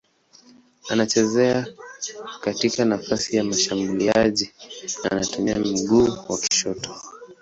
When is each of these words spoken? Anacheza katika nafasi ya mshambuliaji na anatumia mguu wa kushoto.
Anacheza 0.89 1.67
katika 2.41 2.85
nafasi 2.85 3.35
ya 3.37 3.43
mshambuliaji 3.43 4.51
na 5.03 5.11
anatumia 5.11 5.59
mguu 5.59 6.03
wa 6.05 6.37
kushoto. 6.37 6.95